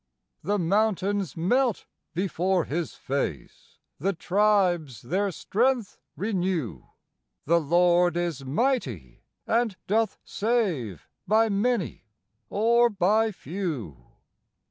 "The 0.41 0.57
mountains 0.57 1.37
melt 1.37 1.85
before 2.15 2.65
His 2.65 2.95
face, 2.95 3.77
the 3.99 4.13
tribes 4.13 5.03
their 5.03 5.29
strength 5.31 5.99
renew; 6.15 6.85
The 7.45 7.59
Lord 7.61 8.17
is 8.17 8.43
mighty 8.43 9.25
and 9.45 9.75
doth 9.85 10.17
save 10.23 11.07
by 11.27 11.49
many 11.49 12.05
or 12.49 12.89
by 12.89 13.31
few." 13.31 14.07